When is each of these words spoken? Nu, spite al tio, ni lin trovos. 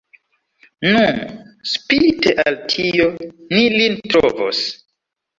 Nu, 0.93 1.01
spite 1.71 2.33
al 2.43 2.57
tio, 2.75 3.05
ni 3.27 3.67
lin 3.75 3.99
trovos. 4.15 4.63